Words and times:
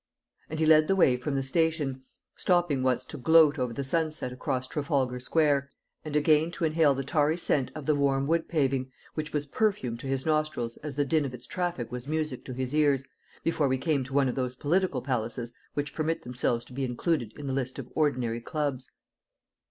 And 0.49 0.57
he 0.57 0.65
led 0.65 0.87
the 0.87 0.95
way 0.95 1.15
from 1.15 1.35
the 1.35 1.43
station, 1.43 2.01
stopping 2.35 2.81
once 2.81 3.05
to 3.05 3.19
gloat 3.19 3.59
over 3.59 3.71
the 3.71 3.83
sunset 3.83 4.33
across 4.33 4.65
Trafalgar 4.67 5.19
Square, 5.19 5.69
and 6.03 6.15
again 6.15 6.49
to 6.53 6.65
inhale 6.65 6.95
the 6.95 7.03
tarry 7.03 7.37
scent 7.37 7.69
of 7.75 7.85
the 7.85 7.93
warm 7.93 8.25
wood 8.25 8.47
paving, 8.49 8.91
which 9.13 9.31
was 9.31 9.45
perfume 9.45 9.97
to 9.97 10.07
his 10.07 10.25
nostrils 10.25 10.77
as 10.77 10.95
the 10.95 11.05
din 11.05 11.23
of 11.23 11.35
its 11.35 11.45
traffic 11.45 11.91
was 11.91 12.07
music 12.07 12.43
to 12.45 12.53
his 12.53 12.73
ears, 12.73 13.03
before 13.43 13.67
we 13.67 13.77
came 13.77 14.03
to 14.05 14.13
one 14.15 14.27
of 14.27 14.33
those 14.33 14.55
political 14.55 15.03
palaces 15.03 15.53
which 15.75 15.93
permit 15.93 16.23
themselves 16.23 16.65
to 16.65 16.73
be 16.73 16.83
included 16.83 17.31
in 17.37 17.45
the 17.45 17.53
list 17.53 17.77
of 17.77 17.87
ordinary 17.93 18.41
clubs. 18.41 18.89